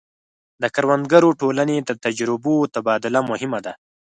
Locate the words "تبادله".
2.73-3.19